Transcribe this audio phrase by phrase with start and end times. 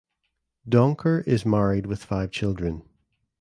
[0.67, 2.81] Donkor is married with five children.